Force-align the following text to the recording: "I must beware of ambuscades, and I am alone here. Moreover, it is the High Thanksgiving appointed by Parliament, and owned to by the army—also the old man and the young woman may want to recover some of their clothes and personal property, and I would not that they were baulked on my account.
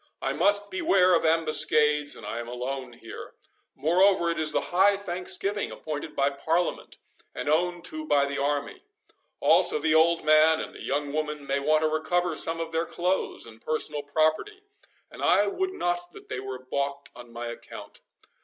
"I 0.19 0.33
must 0.33 0.71
beware 0.71 1.13
of 1.13 1.23
ambuscades, 1.23 2.15
and 2.15 2.25
I 2.25 2.39
am 2.39 2.47
alone 2.47 2.93
here. 2.93 3.35
Moreover, 3.75 4.31
it 4.31 4.39
is 4.39 4.51
the 4.51 4.71
High 4.73 4.97
Thanksgiving 4.97 5.71
appointed 5.71 6.15
by 6.15 6.31
Parliament, 6.31 6.97
and 7.35 7.47
owned 7.47 7.85
to 7.85 8.07
by 8.07 8.25
the 8.25 8.39
army—also 8.41 9.77
the 9.77 9.93
old 9.93 10.23
man 10.25 10.59
and 10.59 10.73
the 10.73 10.81
young 10.83 11.13
woman 11.13 11.45
may 11.45 11.59
want 11.59 11.81
to 11.81 11.87
recover 11.87 12.35
some 12.35 12.59
of 12.59 12.71
their 12.71 12.87
clothes 12.87 13.45
and 13.45 13.61
personal 13.61 14.01
property, 14.01 14.63
and 15.11 15.21
I 15.21 15.45
would 15.45 15.73
not 15.73 16.09
that 16.13 16.29
they 16.29 16.39
were 16.39 16.57
baulked 16.57 17.11
on 17.15 17.31
my 17.31 17.49
account. 17.49 18.01